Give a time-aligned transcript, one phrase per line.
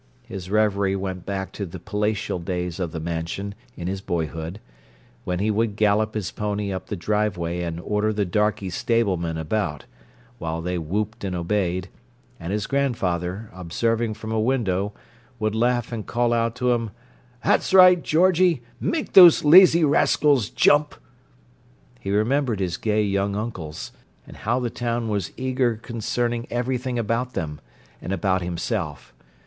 [0.23, 4.59] His reverie went back to the palatial days of the Mansion, in his boyhood,
[5.25, 9.37] when he would gallop his pony up the driveway and order the darkey stable men
[9.37, 9.85] about,
[10.39, 11.87] while they whooped and obeyed,
[12.39, 14.91] and his grandfather, observing from a window,
[15.37, 16.89] would laugh and call out to him,
[17.43, 18.63] "That's right, Georgie.
[18.79, 20.95] Make those lazy rascals jump!"
[21.99, 23.91] He remembered his gay young uncles,
[24.25, 27.61] and how the town was eager concerning everything about them,
[28.01, 29.13] and about himself.